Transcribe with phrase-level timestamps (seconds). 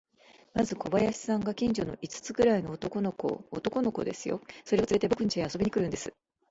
[0.55, 6.11] まず小林さんが、近所の五つくらいの男の子を、男の子ですよ、それをつれて、ぼくんちへ遊びに来るんです。